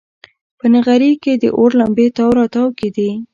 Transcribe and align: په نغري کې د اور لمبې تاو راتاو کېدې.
په 0.57 0.65
نغري 0.73 1.11
کې 1.23 1.33
د 1.41 1.45
اور 1.57 1.71
لمبې 1.79 2.07
تاو 2.17 2.31
راتاو 2.39 2.67
کېدې. 2.79 3.09